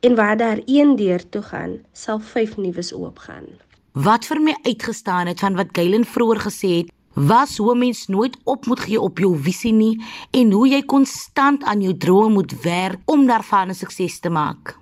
En 0.00 0.14
waar 0.14 0.36
daar 0.36 0.60
een 0.66 0.96
deur 0.96 1.28
toe 1.28 1.42
gaan, 1.42 1.80
sal 1.92 2.18
vyf 2.20 2.56
nuus 2.56 2.92
oopgaan. 2.92 3.46
Wat 3.92 4.24
vir 4.24 4.38
my 4.40 4.54
uitgestaan 4.64 5.28
het 5.28 5.40
van 5.44 5.52
wat 5.54 5.74
Gailen 5.76 6.06
vroeër 6.08 6.38
gesê 6.40 6.68
het, 6.80 6.92
was 7.12 7.58
hoe 7.60 7.74
mens 7.76 8.06
nooit 8.08 8.36
op 8.48 8.64
moet 8.66 8.80
gee 8.80 9.00
op 9.00 9.18
jou 9.20 9.36
visie 9.36 9.72
nie 9.72 10.00
en 10.32 10.52
hoe 10.52 10.68
jy 10.68 10.80
konstant 10.88 11.64
aan 11.68 11.82
jou 11.84 11.92
drome 11.96 12.32
moet 12.32 12.54
werk 12.64 13.00
om 13.04 13.26
daarvan 13.26 13.68
'n 13.68 13.74
sukses 13.74 14.18
te 14.20 14.30
maak. 14.30 14.78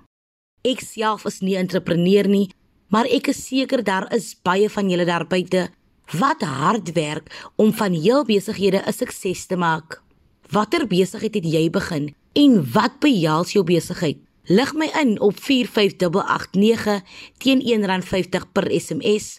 Ek 0.63 0.79
self 0.79 1.25
is 1.25 1.41
nie 1.41 1.55
'n 1.55 1.67
entrepreneur 1.67 2.27
nie, 2.27 2.49
maar 2.87 3.05
ek 3.05 3.27
is 3.27 3.47
seker 3.47 3.83
daar 3.83 4.13
is 4.13 4.35
baie 4.43 4.69
van 4.69 4.89
julle 4.89 5.05
daar 5.05 5.27
buite 5.27 5.69
wat 6.11 6.41
hard 6.41 6.93
werk 6.93 7.51
om 7.57 7.73
van 7.73 7.91
heel 7.93 8.23
besighede 8.23 8.81
'n 8.87 8.93
sukses 8.93 9.45
te 9.45 9.57
maak. 9.57 10.01
Watter 10.49 10.87
besigheid 10.87 11.33
het 11.33 11.45
jy 11.45 11.69
begin 11.69 12.15
en 12.33 12.71
wat 12.71 12.99
behels 12.99 13.51
jou 13.51 13.63
besigheid? 13.63 14.17
Lig 14.49 14.73
my 14.73 14.89
in 14.97 15.19
op 15.21 15.37
45889 15.37 17.01
teen 17.37 17.61
R1.50 17.61 18.47
per 18.51 18.65
SMS. 18.73 19.37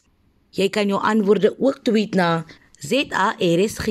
Jy 0.54 0.68
kan 0.70 0.86
jou 0.86 1.00
antwoorde 1.02 1.54
ook 1.58 1.80
tweet 1.82 2.14
na 2.14 2.44
ZARSG. 2.78 3.88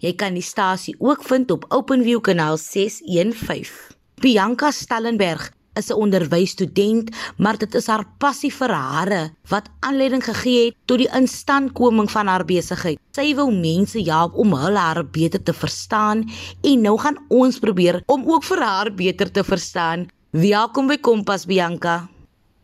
Jy 0.00 0.12
kan 0.18 0.34
die 0.34 0.42
stasie 0.42 0.96
ook 0.98 1.22
vind 1.22 1.50
op 1.50 1.68
OpenView 1.68 2.20
kanaal 2.20 2.58
615. 2.58 3.94
Bianca 4.20 4.70
Stellenberg 4.70 5.52
is 5.74 5.88
'n 5.90 6.00
onderwysstudent, 6.02 7.10
maar 7.36 7.58
dit 7.58 7.74
is 7.74 7.86
haar 7.86 8.04
passie 8.18 8.52
vir 8.52 8.72
hare 8.72 9.30
wat 9.48 9.70
aanleiding 9.80 10.24
gegee 10.24 10.64
het 10.64 10.74
tot 10.84 10.98
die 10.98 11.12
instandkoming 11.14 12.10
van 12.10 12.26
haar 12.26 12.44
besigheid. 12.44 12.98
Sy 13.12 13.34
wil 13.34 13.50
mense 13.50 14.02
help 14.02 14.34
om 14.34 14.54
hul 14.54 14.74
hare 14.74 15.04
beter 15.04 15.42
te 15.42 15.52
verstaan 15.52 16.30
en 16.62 16.80
nou 16.80 16.98
gaan 16.98 17.18
ons 17.28 17.58
probeer 17.58 18.02
om 18.06 18.24
ook 18.26 18.44
vir 18.44 18.62
haar 18.62 18.94
beter 18.94 19.30
te 19.30 19.44
verstaan. 19.44 20.08
Welkom 20.30 20.86
by 20.86 21.02
Kompas 21.02 21.42
Bianca. 21.42 22.06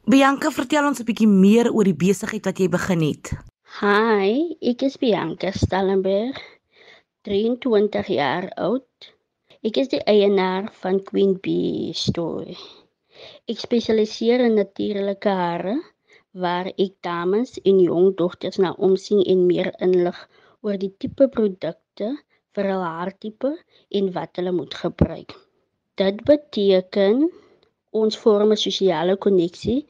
Bianca, 0.07 0.53
vertel 0.55 0.87
ons 0.87 1.03
'n 1.03 1.07
bietjie 1.09 1.27
meer 1.27 1.67
oor 1.75 1.83
die 1.83 1.99
besigheid 1.99 2.45
wat 2.47 2.61
jy 2.63 2.69
begin 2.71 3.01
het. 3.03 3.35
Hi, 3.83 4.55
ek 4.63 4.83
is 4.87 4.95
Bianca 5.03 5.51
Stellenberg, 5.51 6.39
23 7.27 8.07
jaar 8.07 8.47
oud. 8.55 8.87
Ek 9.67 9.83
is 9.83 9.91
die 9.91 9.99
eienaar 10.07 10.71
van 10.79 11.03
Queen 11.03 11.35
Bee 11.43 11.91
Store. 11.91 12.55
Ek 13.51 13.59
spesialiseer 13.59 14.47
in 14.47 14.55
natuurlike 14.55 15.29
hare 15.29 15.83
waar 16.39 16.71
ek 16.71 16.95
dames 17.03 17.59
en 17.65 17.81
jong 17.83 18.15
dogters 18.15 18.63
na 18.63 18.77
omsien 18.79 19.25
en 19.27 19.43
meer 19.47 19.75
inlig 19.83 20.29
oor 20.63 20.79
die 20.79 20.95
tipe 21.03 21.27
produkte 21.27 22.15
vir 22.55 22.71
hul 22.71 22.87
haartipe 22.87 23.59
en 23.91 24.13
wat 24.13 24.39
hulle 24.39 24.53
moet 24.53 24.75
gebruik. 24.75 25.35
Dit 25.99 26.23
beteken 26.23 27.27
ons 28.01 28.19
vorm 28.23 28.53
'n 28.53 28.61
sosiale 28.61 29.15
koneksie 29.25 29.81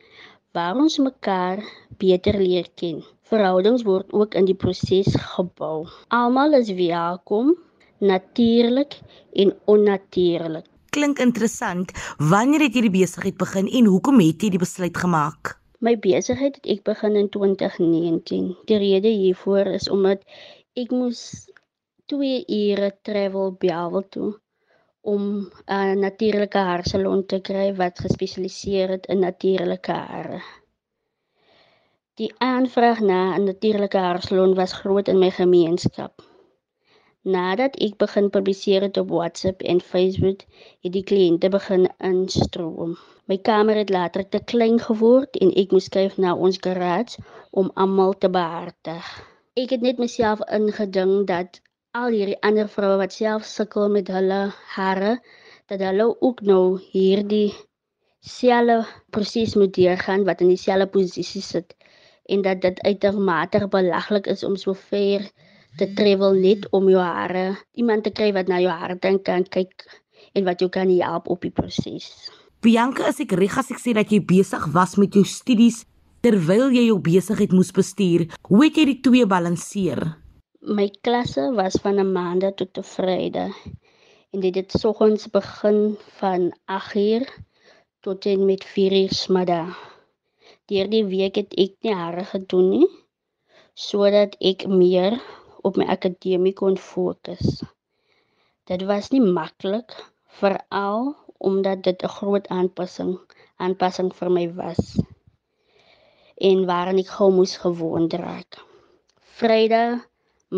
waar 0.57 0.77
ons 0.85 0.99
mekaar 0.99 1.59
beter 2.03 2.39
leer 2.41 2.69
ken. 2.81 3.03
Verhoudings 3.31 3.83
word 3.83 4.13
ook 4.13 4.35
in 4.39 4.47
die 4.49 4.55
proses 4.65 5.11
gebou. 5.35 5.89
Almal 6.09 6.55
is 6.61 6.71
welkom, 6.79 7.57
natuurlik 7.99 9.01
en 9.33 9.53
onnatuurlik. 9.65 10.65
Klink 10.97 11.19
interessant. 11.19 11.93
Wanneer 12.19 12.61
het 12.61 12.75
jy 12.75 12.87
die 12.87 12.97
besigheid 13.01 13.37
begin 13.37 13.69
en 13.69 13.91
hoekom 13.93 14.21
het 14.21 14.43
jy 14.43 14.51
die 14.55 14.63
besluit 14.63 14.97
gemaak? 14.97 15.57
My 15.85 15.97
besigheid 15.99 16.57
het 16.57 16.67
ek 16.67 16.87
begin 16.89 17.17
in 17.21 17.29
2019. 17.29 18.55
Die 18.71 18.79
rede 18.81 19.13
hiervoor 19.13 19.75
is 19.77 19.91
omdat 19.93 20.25
ek 20.73 20.95
moes 20.95 21.51
2 22.07 22.45
ure 22.47 22.91
travel 23.03 23.53
Bellville 23.61 24.09
toe 24.15 24.31
om 25.15 25.25
'n 25.79 25.99
natuurlike 26.07 26.59
haarsalon 26.69 27.27
te 27.33 27.39
kry 27.49 27.67
wat 27.81 28.05
gespesialiseer 28.05 28.89
het 28.95 29.07
in 29.07 29.21
natuurlike 29.25 29.93
hare. 29.93 30.41
Die 32.21 32.33
aanvraag 32.39 33.01
na 33.01 33.21
'n 33.37 33.45
natuurlike 33.45 33.99
haarsalon 33.99 34.55
was 34.55 34.73
groot 34.73 35.09
in 35.09 35.19
my 35.19 35.31
gemeenskap. 35.31 36.23
Nadat 37.35 37.77
ek 37.87 37.97
begin 37.99 38.31
publiseer 38.31 38.83
het 38.87 38.97
op 38.97 39.09
WhatsApp 39.11 39.63
en 39.63 39.81
Facebook, 39.81 40.41
het 40.83 40.93
die 40.93 41.05
kliënte 41.11 41.49
begin 41.49 41.89
instroom. 41.99 42.97
My 43.27 43.39
kamer 43.39 43.77
het 43.77 43.91
later 43.91 44.29
te 44.29 44.41
klein 44.53 44.79
geword 44.81 45.37
en 45.37 45.51
ek 45.63 45.73
moes 45.75 45.89
skuif 45.91 46.17
na 46.17 46.35
ons 46.35 46.59
garage 46.67 47.23
om 47.51 47.71
almal 47.75 48.15
te 48.19 48.31
behartig. 48.31 49.09
Ek 49.55 49.71
het 49.71 49.81
net 49.81 49.99
myself 49.99 50.41
ingeding 50.61 51.27
dat 51.27 51.61
al 51.97 52.13
hierdie 52.13 52.37
ander 52.45 52.69
vroue 52.69 52.99
wat 53.01 53.15
self 53.17 53.47
sukkel 53.49 53.89
met 53.93 54.11
hulle 54.13 54.41
hare 54.75 55.17
dat 55.71 55.81
hulle 55.81 56.11
ook 56.29 56.43
nou 56.45 56.77
hierdie 56.93 57.55
selfe 58.21 58.85
proses 59.15 59.55
moet 59.57 59.73
deurgaan 59.77 60.27
wat 60.29 60.43
in 60.45 60.53
dieselfde 60.53 60.89
posisie 60.93 61.43
sit 61.43 61.73
en 62.29 62.43
dat 62.45 62.61
dit 62.65 62.83
uitermate 62.85 63.63
belaglik 63.73 64.29
is 64.35 64.45
om 64.45 64.59
so 64.61 64.75
ver 64.75 65.25
te 65.81 65.89
travel 65.97 66.37
net 66.41 66.67
om 66.77 66.91
jou 66.91 67.01
hare 67.01 67.47
iemand 67.81 68.05
te 68.05 68.13
kry 68.13 68.33
wat 68.37 68.51
na 68.53 68.61
jou 68.61 68.73
hare 68.73 68.99
dink 69.01 69.25
kan 69.25 69.47
kyk 69.57 69.87
en 70.35 70.45
wat 70.45 70.61
jou 70.61 70.69
kan 70.73 70.91
help 71.01 71.31
op 71.33 71.41
die 71.45 71.53
proses. 71.55 72.11
Bianca, 72.61 73.09
as 73.09 73.21
ek 73.25 73.33
reg 73.39 73.57
as 73.57 73.71
ek 73.73 73.81
sê 73.81 73.95
dat 73.97 74.13
jy 74.13 74.21
besig 74.21 74.69
was 74.75 74.97
met 75.01 75.17
jou 75.17 75.25
studies 75.25 75.85
terwyl 76.25 76.69
jy 76.75 76.89
jou 76.89 76.99
besigheid 77.01 77.53
moes 77.55 77.73
bestuur, 77.73 78.27
hoe 78.51 78.65
het 78.65 78.81
jy 78.81 78.89
die 78.91 79.01
twee 79.05 79.29
balanseer? 79.29 80.17
My 80.67 80.91
klasse 80.91 81.55
was 81.55 81.75
van 81.83 82.01
'n 82.03 82.13
maandag 82.13 82.55
tot 82.59 82.79
'n 82.79 82.83
Vrydag 82.95 83.57
en 84.33 84.41
dit 84.41 84.55
het 84.55 84.71
soggens 84.83 85.27
begin 85.31 85.99
van 86.19 86.41
8uur 86.77 87.25
tot 88.01 88.27
en 88.27 88.45
met 88.45 88.65
4uur 88.65 89.13
smiddag. 89.15 89.77
Deur 90.65 90.89
die 90.91 91.05
week 91.05 91.35
het 91.35 91.55
ek 91.55 91.73
nie 91.81 91.95
hare 91.95 92.25
gedoen 92.25 92.67
nie 92.71 92.89
sodat 93.75 94.35
ek 94.51 94.67
meer 94.67 95.23
op 95.63 95.77
my 95.77 95.87
akademie 95.87 96.53
kon 96.53 96.77
fokus. 96.77 97.63
Dit 98.65 98.83
was 98.91 99.13
nie 99.15 99.23
maklik 99.23 99.95
veral 100.41 101.15
omdat 101.39 101.83
dit 101.83 102.03
'n 102.03 102.15
groot 102.19 102.49
aanpassing 102.49 103.15
aanpassing 103.57 104.11
vir 104.19 104.31
my 104.31 104.47
was 104.59 104.99
en 106.35 106.67
waaraan 106.67 106.99
ek 106.99 107.15
gou 107.21 107.31
moes 107.31 107.57
gewoond 107.57 108.13
raak. 108.13 108.59
Vrydag 109.39 110.03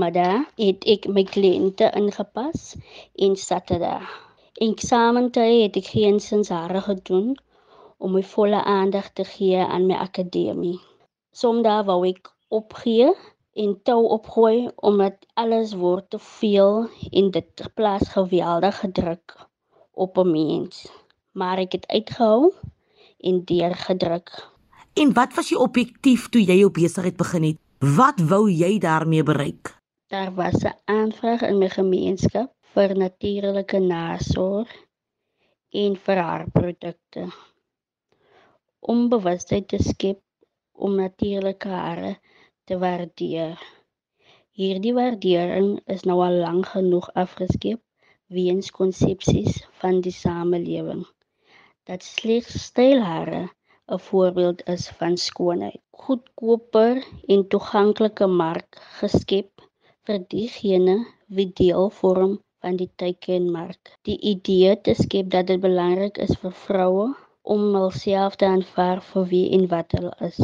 daar 0.06 0.46
het 0.56 0.84
ek 0.94 1.06
my 1.10 1.24
kliënte 1.26 1.90
ingepas 1.98 2.74
en 3.26 3.36
Saterdag. 3.36 4.08
En 4.58 4.72
eksamentyd 4.74 5.62
het 5.62 5.76
ek 5.80 5.90
geen 5.94 6.20
sins 6.20 6.48
hare 6.54 6.80
gedoen 6.86 7.36
om 7.98 8.14
my 8.14 8.22
volle 8.22 8.62
aandag 8.64 9.10
te 9.12 9.24
gee 9.24 9.58
aan 9.58 9.86
my 9.86 9.98
akademie. 9.98 10.78
Sondag 11.34 11.84
wou 11.90 12.00
ek 12.08 12.30
opgee 12.48 13.10
en 13.58 13.74
tou 13.82 14.00
opgooi 14.16 14.70
omdat 14.76 15.26
alles 15.34 15.74
word 15.74 16.10
te 16.10 16.18
veel 16.18 16.86
en 17.10 17.30
dit 17.30 17.64
plaas 17.74 18.08
geweldig 18.14 18.78
gedruk 18.84 19.36
op 19.92 20.18
'n 20.18 20.30
mens. 20.30 20.86
Maar 21.32 21.58
ek 21.58 21.72
het 21.72 21.86
uitgehou 21.86 22.52
en 23.18 23.44
deurgedruk. 23.44 24.48
En 24.94 25.12
wat 25.12 25.34
was 25.34 25.48
jou 25.48 25.62
objektief 25.62 26.28
toe 26.28 26.42
jy 26.44 26.58
jou 26.58 26.70
besigheid 26.70 27.16
begin 27.16 27.42
het? 27.42 27.58
Wat 27.78 28.20
wou 28.20 28.50
jy 28.50 28.78
daarmee 28.78 29.22
bereik? 29.22 29.77
Daar 30.08 30.34
was 30.34 30.64
'n 30.64 30.76
aanvraag 30.84 31.42
in 31.42 31.58
my 31.58 31.68
gemeenskap 31.68 32.52
vir 32.74 32.94
natuurlike 32.96 33.78
nasorg 33.78 34.70
en 35.82 35.96
vir 36.04 36.20
haar 36.26 36.44
produkte. 36.50 37.24
Om 38.92 39.08
bewustheid 39.08 39.68
te 39.68 39.82
skep 39.82 40.22
om 40.72 40.94
natuurlike 40.94 41.68
hare 41.68 42.14
te 42.64 42.78
waardeer. 42.78 43.60
Hierdie 44.50 44.94
waardering 45.00 45.68
is 45.96 46.08
nou 46.08 46.18
al 46.24 46.40
lank 46.46 46.72
genoeg 46.78 47.12
afgeskep 47.26 47.84
weens 48.40 48.70
konsepsies 48.80 49.60
van 49.82 50.00
die 50.00 50.16
samelewing 50.22 51.04
dat 51.88 52.02
slegs 52.04 52.56
stylhare 52.64 53.44
'n 53.92 54.04
voorbeeld 54.08 54.66
is 54.76 54.88
van 54.88 55.16
skoonheid. 55.16 55.80
Goedkoper 55.90 57.04
en 57.26 57.48
toeganklike 57.48 58.26
mark 58.26 58.84
geskep 59.00 59.67
vir 60.08 60.22
diegene 60.32 60.92
wie 61.36 61.50
deel 61.60 61.90
vorm 61.92 62.38
van 62.64 62.78
die 62.80 62.88
teikenmark. 63.00 63.90
Die 64.08 64.16
idee 64.30 64.76
te 64.80 64.94
skep 64.96 65.28
dat 65.34 65.50
dit 65.50 65.60
belangrik 65.60 66.16
is 66.24 66.32
vir 66.44 66.54
vroue 66.64 67.08
om 67.54 67.66
hulself 67.74 68.38
te 68.40 68.48
aanvaar 68.48 69.02
vir 69.10 69.26
wie 69.32 69.42
en 69.58 69.66
wat 69.72 69.92
hulle 69.98 70.14
is. 70.30 70.38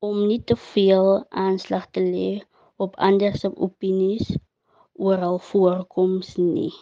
Om 0.00 0.22
nie 0.30 0.40
te 0.48 0.56
veel 0.56 1.10
aanslag 1.44 1.84
te 1.92 2.06
lê 2.06 2.30
op 2.86 2.96
ander 3.08 3.36
se 3.42 3.52
opinies 3.68 4.32
oor 4.96 5.20
hul 5.26 5.38
voorkoms 5.50 6.32
nie. 6.40 6.72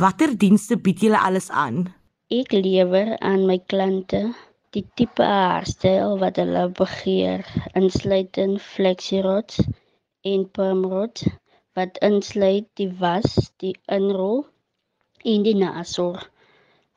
Watter 0.00 0.32
dienste 0.46 0.80
bied 0.80 1.04
julle 1.04 1.20
alles 1.20 1.50
aan? 1.52 1.84
Ek 2.32 2.56
lewer 2.56 3.12
aan 3.20 3.44
my 3.50 3.60
klante 3.60 4.24
die 4.74 4.86
tipe 4.96 5.28
haarstyl 5.28 6.16
wat 6.24 6.40
hulle 6.40 6.64
begeer, 6.80 7.44
insluitend 7.76 8.64
flexirods 8.72 9.60
en 10.24 10.48
permrods 10.56 11.28
wat 11.78 11.98
insluit 12.06 12.66
die 12.78 12.90
was, 12.98 13.50
die 13.62 13.74
inrol 13.96 14.44
en 15.32 15.42
die 15.46 15.56
nasorg 15.58 16.28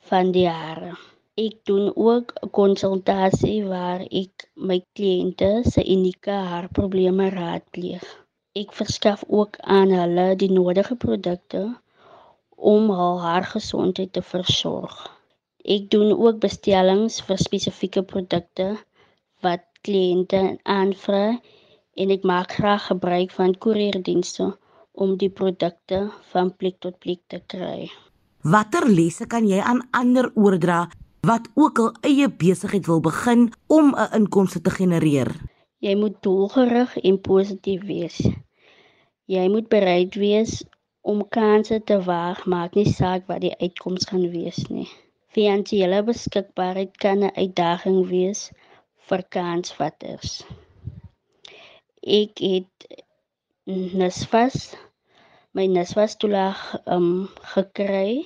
van 0.10 0.31
die 0.36 0.48
hare. 0.48 0.91
Ek 1.38 1.55
doen 1.69 1.89
ook 2.10 2.34
'n 2.41 2.50
konsultasie 2.60 3.57
waar 3.72 4.01
ek 4.22 4.46
my 4.69 4.77
kliënte 5.00 5.50
se 5.72 5.81
unieke 5.96 6.38
haarprobleme 6.51 7.29
raadpleeg. 7.29 8.05
Ek 8.62 8.74
verskaf 8.81 9.24
ook 9.39 9.57
aan 9.77 9.91
hulle 10.00 10.27
die 10.43 10.51
nodige 10.51 10.96
produkte 11.05 11.63
om 12.74 12.89
hul 13.00 13.19
haargesondheid 13.22 14.13
te 14.13 14.22
versorg. 14.22 14.96
Ek 15.75 15.89
doen 15.93 16.12
ook 16.13 16.39
bestellings 16.46 17.22
vir 17.27 17.38
spesifieke 17.38 18.03
produkte 18.13 18.69
wat 19.46 19.65
kliënte 19.81 20.41
aanvra 20.63 21.25
en 22.01 22.15
ek 22.17 22.24
maak 22.24 22.57
graag 22.60 22.88
gebruik 22.93 23.31
van 23.39 23.57
koerierdienste 23.65 24.53
om 24.97 25.17
die 25.21 25.29
produkte 25.29 26.07
van 26.31 26.49
plek 26.57 26.79
tot 26.81 26.97
plek 26.99 27.21
te 27.29 27.39
kry. 27.53 27.89
Watter 28.41 28.87
lesse 28.89 29.27
kan 29.29 29.45
jy 29.49 29.59
aan 29.61 29.83
ander 29.97 30.31
oordra 30.35 30.87
wat 31.27 31.49
ook 31.59 31.79
al 31.83 31.91
eie 32.07 32.29
besigheid 32.29 32.87
wil 32.89 33.01
begin 33.05 33.49
om 33.67 33.93
'n 33.93 34.13
inkomste 34.19 34.61
te 34.61 34.71
genereer? 34.71 35.29
Jy 35.79 35.95
moet 35.95 36.17
doelgerig 36.21 36.97
en 36.97 37.21
positief 37.21 37.81
wees. 37.85 38.17
Jy 39.25 39.49
moet 39.49 39.67
bereid 39.69 40.15
wees 40.15 40.63
om 41.01 41.27
kansse 41.29 41.83
te 41.83 41.97
waag, 42.03 42.45
maak 42.45 42.73
nie 42.75 42.89
saak 42.91 43.27
wat 43.27 43.41
die 43.41 43.55
uitkoms 43.59 44.07
gaan 44.09 44.29
wees 44.31 44.67
nie. 44.67 44.87
Finansiële 45.27 46.03
beskikbaarheid 46.03 46.97
kan 46.97 47.23
'n 47.23 47.35
uitdaging 47.35 48.07
wees 48.07 48.51
vir 49.09 49.23
kansvatters. 49.29 50.43
Ek 52.01 52.39
het 52.39 53.03
Nasfas 53.67 54.77
my 55.58 55.65
Nasfas 55.65 56.13
toelaag 56.22 56.60
um 56.96 57.06
gekry 57.52 58.22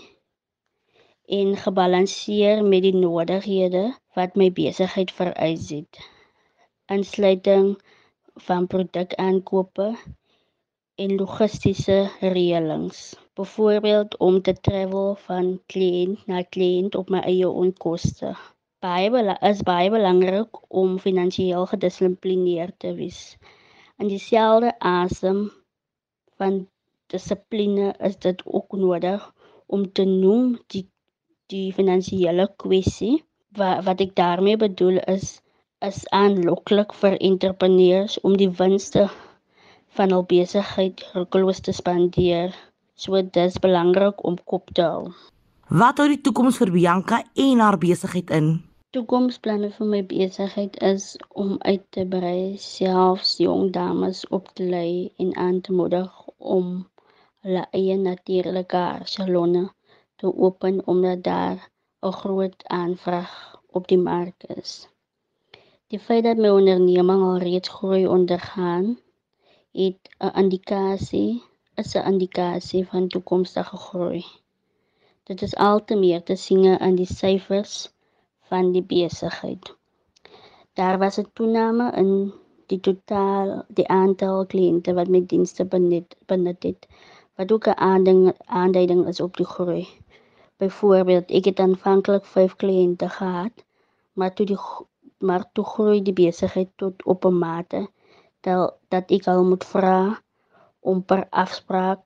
en 1.38 1.54
gebalanseer 1.56 2.60
met 2.72 2.84
die 2.84 2.98
noodighede 3.04 3.84
wat 4.20 4.34
my 4.36 4.50
besigheid 4.58 5.14
vereis 5.16 5.70
het. 5.72 6.00
Insluiting 6.92 7.70
van 8.48 8.68
produkaankope 8.74 9.88
en 11.00 11.14
logistiese 11.22 12.10
reëlings. 12.20 13.00
Byvoorbeeld 13.40 14.18
om 14.18 14.42
te 14.42 14.56
travel 14.68 15.16
van 15.24 15.54
kliënt 15.72 16.28
na 16.28 16.44
kliënt 16.44 17.00
op 17.00 17.16
my 17.16 17.24
eie 17.32 17.48
onkoste. 17.48 18.34
Baie 18.84 19.38
is 19.54 19.64
baie 19.72 19.88
belangrik 19.96 20.60
om 20.68 21.00
finansiëel 21.00 21.64
gedissiplineerd 21.72 22.76
te 22.84 22.92
wees. 23.00 23.24
In 24.04 24.12
dieselfde 24.12 24.76
asem 24.80 25.48
van 26.36 26.66
dissipline 27.14 27.92
is 28.10 28.18
dit 28.26 28.42
ook 28.46 28.78
nodig 28.84 29.28
om 29.68 29.86
te 30.00 30.06
noem 30.06 30.56
die 30.74 30.86
die 31.52 31.74
finansiële 31.76 32.48
kwessie 32.64 33.16
wat 33.60 33.84
wat 33.88 34.04
ek 34.06 34.16
daarmee 34.20 34.60
bedoel 34.60 35.00
is 35.16 35.42
is 35.88 36.04
aanloklik 36.22 36.94
vir 37.02 37.18
entrepreneurs 37.30 38.20
om 38.28 38.38
die 38.38 38.52
winste 38.62 39.10
van 39.98 40.14
hul 40.16 40.24
besigheid 40.28 41.02
rukkeloos 41.14 41.60
te 41.66 41.74
spandeer. 41.76 42.54
So 42.96 43.18
dit 43.18 43.40
is 43.44 43.58
belangrik 43.60 44.22
om 44.24 44.38
kop 44.46 44.70
te 44.78 44.86
hou. 44.86 45.08
Wat 45.82 45.98
hou 45.98 46.08
die 46.12 46.22
toekoms 46.22 46.60
vir 46.62 46.72
Bianca 46.76 47.24
en 47.46 47.64
haar 47.64 47.80
besigheid 47.82 48.32
in? 48.38 48.52
Toekomsplanne 48.92 49.72
vir 49.72 49.88
my 49.88 50.02
besigheid 50.04 50.78
is 50.84 51.16
om 51.40 51.56
uit 51.64 51.84
te 51.96 52.04
brei, 52.14 52.58
selfs 52.60 53.38
jong 53.40 53.72
dames 53.72 54.26
op 54.36 54.52
te 54.60 54.68
lei 54.68 55.12
en 55.18 55.32
aan 55.40 55.62
te 55.64 55.74
moedig 55.74 56.12
om 56.38 56.74
hulle 57.46 57.64
eie 57.78 57.96
natuurlike 57.98 58.82
salonne 59.14 59.64
te 60.22 60.28
open 60.46 60.76
omdat 60.94 61.24
daar 61.24 61.60
'n 62.08 62.18
groot 62.22 62.60
aanvraag 62.82 63.32
op 63.78 63.88
die 63.88 64.02
mark 64.10 64.44
is. 64.44 64.72
Die 65.92 66.00
feit 66.00 66.24
dat 66.24 66.38
my 66.38 66.50
onderneming 66.50 67.22
al 67.30 67.38
reeds 67.38 67.70
groei 67.70 68.04
ondergaan, 68.08 68.86
het 69.72 70.02
'n 70.20 70.36
indikasie 70.42 71.44
is 71.76 71.96
'n 71.96 72.08
indikasie 72.12 72.84
van 72.92 73.08
toekomstige 73.08 73.78
groei. 73.78 74.26
Dit 75.24 75.42
is 75.42 75.56
al 75.56 75.84
te 75.86 75.96
meer 75.96 76.24
te 76.24 76.36
sien 76.36 76.80
aan 76.80 76.96
die 76.96 77.12
syfers 77.22 77.90
van 78.50 78.72
die 78.72 78.84
besigheid. 78.84 79.76
Daar 80.74 80.98
was 80.98 81.18
'n 81.20 81.30
toename 81.34 81.92
in 82.02 82.34
die 82.72 82.80
totaal 82.80 83.66
die 83.68 83.88
aantal 83.88 84.46
kliënte 84.46 84.94
wat 84.94 85.08
my 85.08 85.26
dienste 85.26 85.66
benut 85.66 86.16
benut 86.26 86.64
het 86.64 86.88
wat 87.42 87.52
ook 87.52 87.68
'n 87.68 87.82
aanding 87.92 88.34
aanduiding 88.46 89.08
is 89.08 89.20
op 89.20 89.38
die 89.38 89.46
groei. 89.46 89.88
Byvoorbeeld, 90.58 91.32
ek 91.32 91.46
het 91.46 91.60
aanvanklik 91.60 92.26
5 92.26 92.56
kliënte 92.56 93.10
gehad, 93.10 93.56
maar 94.14 94.34
toe 94.34 94.46
die 94.46 94.58
maar 95.18 95.46
toe 95.54 95.66
groei 95.66 96.02
die 96.02 96.14
besigheid 96.14 96.70
tot 96.76 97.04
op 97.04 97.26
'n 97.26 97.38
mate 97.38 97.90
dat 98.42 98.78
dat 98.90 99.12
ek 99.12 99.28
al 99.28 99.44
moet 99.44 99.66
vra 99.66 100.22
om 100.80 101.06
per 101.06 101.28
afspraak 101.30 102.04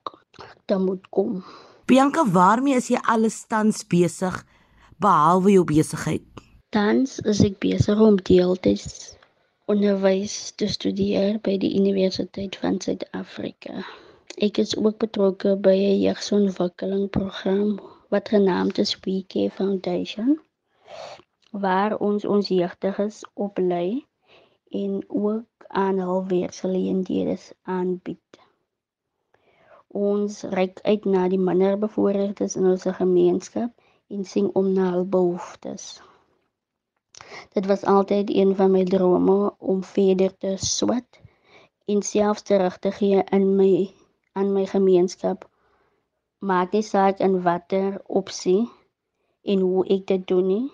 te 0.64 0.78
moet 0.78 1.08
kom. 1.08 1.44
Bianca, 1.84 2.30
waarmee 2.30 2.74
is 2.74 2.88
jy 2.88 2.98
alles 3.02 3.46
tans 3.46 3.86
besig 3.86 4.44
behalwe 4.96 5.50
jou 5.50 5.64
besigheid? 5.64 6.22
Tans 6.68 7.20
is 7.20 7.44
ek 7.44 7.58
besig 7.58 7.98
om 8.00 8.16
deeltyds 8.16 9.16
onderwys 9.64 10.52
te 10.56 10.68
studeer 10.68 11.38
by 11.40 11.58
die 11.58 11.74
Universiteit 11.78 12.56
van 12.56 12.80
Suid-Afrika. 12.80 13.84
Ek 14.34 14.58
is 14.58 14.76
ook 14.76 14.98
betrokke 14.98 15.56
by 15.56 15.76
'n 15.76 16.00
jeugontwikkelingsprogram 16.00 17.80
wat 18.08 18.28
genaamd 18.28 18.78
is 18.78 18.98
WeCare 19.00 19.50
Foundation 19.50 20.40
waar 21.50 21.96
ons 21.98 22.24
ons 22.24 22.48
jeugdiges 22.48 23.24
oplei 23.34 24.06
en 24.68 25.04
ook 25.08 25.46
aan 25.68 25.98
hul 25.98 26.26
werksgeleenthede 26.26 27.36
aanbied. 27.62 28.40
Ons 29.88 30.42
reik 30.42 30.80
uit 30.82 31.04
na 31.04 31.28
die 31.28 31.40
minder 31.40 31.78
bevoorregtes 31.78 32.56
in 32.56 32.66
ons 32.66 32.84
gemeenskap 32.98 33.72
en 34.08 34.24
sien 34.24 34.50
om 34.54 34.72
na 34.72 34.90
hul 34.92 35.06
behoeftes. 35.08 36.00
Dit 37.52 37.66
was 37.66 37.84
altyd 37.84 38.30
een 38.30 38.56
van 38.56 38.70
my 38.70 38.84
drome 38.84 39.54
om 39.58 39.84
verder 39.84 40.36
te 40.36 40.56
swat 40.56 41.20
en 41.86 42.02
selfs 42.02 42.42
terug 42.42 42.78
te 42.78 42.90
gee 42.90 43.24
in 43.30 43.56
my 43.56 43.72
aan 44.36 44.52
my 44.52 44.66
gemeenskap. 44.68 45.48
Maak 46.44 46.76
nie 46.76 46.84
saak 46.84 47.22
in 47.24 47.40
watter 47.42 47.96
opsie 48.06 48.68
en 49.42 49.62
hoe 49.64 49.84
ek 49.88 50.06
dit 50.10 50.26
doen 50.28 50.46
nie, 50.46 50.66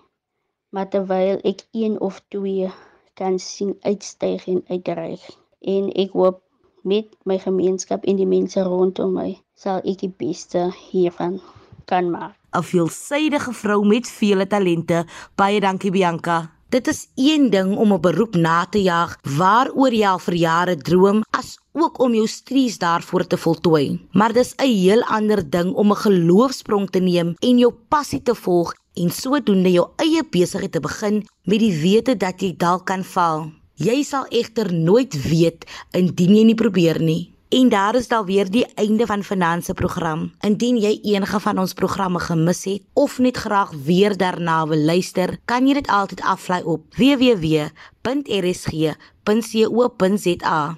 maar 0.75 0.89
terwyl 0.91 1.39
ek 1.47 1.63
een 1.71 2.01
of 2.01 2.19
twee 2.35 2.71
kan 3.15 3.39
sien 3.39 3.77
uitstyg 3.87 4.49
en 4.51 4.65
uitreik. 4.67 5.23
En 5.61 5.93
ek 5.95 6.17
hoop 6.19 6.43
met 6.83 7.13
my 7.25 7.39
gemeenskap 7.39 8.05
en 8.05 8.19
die 8.19 8.27
mense 8.27 8.63
rondom 8.67 9.15
my 9.15 9.37
sal 9.55 9.85
ek 9.87 10.03
die 10.03 10.11
beste 10.11 10.71
hiervan 10.91 11.39
kan 11.87 12.11
maak. 12.11 12.35
'n 12.53 12.63
Veelsidige 12.63 13.53
vrou 13.53 13.85
met 13.87 14.09
vele 14.09 14.47
talente. 14.47 15.07
Baie 15.37 15.61
dankie 15.61 15.91
Bianca. 15.91 16.51
Dit 16.73 16.89
is 16.89 17.09
een 17.15 17.51
ding 17.51 17.77
om 17.77 17.93
'n 17.93 18.01
beroep 18.01 18.35
na 18.35 18.65
te 18.65 18.83
jaag 18.83 19.19
waaroor 19.37 19.93
jy 19.93 20.07
al 20.07 20.19
vir 20.19 20.35
jare 20.35 20.77
droom, 20.77 21.23
as 21.31 21.59
ook 21.73 22.01
om 22.01 22.15
jou 22.15 22.27
studies 22.27 22.79
daarvoor 22.79 23.27
te 23.27 23.37
voltooi. 23.37 24.01
Maar 24.13 24.33
dis 24.33 24.55
'n 24.57 24.67
heel 24.67 25.03
ander 25.03 25.51
ding 25.51 25.75
om 25.75 25.91
'n 25.91 25.97
geloofsprong 25.97 26.91
te 26.91 26.99
neem 26.99 27.35
en 27.39 27.59
jou 27.59 27.73
passie 27.89 28.23
te 28.23 28.35
volg 28.35 28.75
en 28.95 29.11
sodoende 29.11 29.71
jou 29.71 29.89
eie 29.97 30.23
besigheid 30.31 30.73
te 30.73 30.81
begin 30.81 31.27
met 31.45 31.59
die 31.59 31.81
wete 31.81 32.17
dat 32.17 32.41
jy 32.41 32.55
dalk 32.57 32.87
kan 32.87 33.05
val. 33.05 33.53
Jy 33.75 34.03
sal 34.03 34.27
egter 34.29 34.73
nooit 34.75 35.29
weet 35.29 35.65
indien 35.91 36.35
jy 36.35 36.45
nie 36.45 36.55
probeer 36.55 37.01
nie. 37.01 37.32
En 37.53 37.69
daar 37.69 37.95
is 37.95 38.09
dan 38.09 38.25
weer 38.25 38.51
die 38.51 38.67
einde 38.75 39.07
van 39.07 39.23
Finanse 39.23 39.75
program. 39.75 40.33
Indien 40.41 40.79
jy 40.81 40.99
enige 41.03 41.41
van 41.41 41.59
ons 41.59 41.73
programme 41.77 42.19
gemis 42.19 42.65
het 42.65 42.83
of 42.93 43.19
net 43.19 43.37
graag 43.37 43.71
weer 43.85 44.17
daarna 44.17 44.67
wil 44.67 44.79
luister, 44.79 45.37
kan 45.45 45.67
jy 45.69 45.75
dit 45.77 45.89
altyd 45.93 46.21
aflaai 46.25 46.65
op 46.65 46.81
www.rsg.co.za. 46.97 47.69